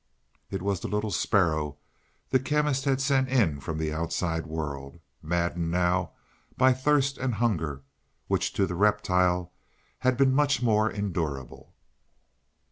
[0.49, 1.77] It was the little sparrow
[2.31, 6.13] the Chemist had sent in from the outside world maddened now
[6.57, 7.83] by thirst and hunger,
[8.25, 9.51] which to the reptile
[9.99, 11.75] had been much more endurable.